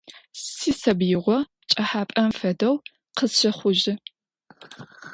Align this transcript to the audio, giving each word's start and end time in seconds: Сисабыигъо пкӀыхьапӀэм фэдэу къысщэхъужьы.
Сисабыигъо 0.51 1.37
пкӀыхьапӀэм 1.67 2.29
фэдэу 2.39 2.75
къысщэхъужьы. 3.17 3.93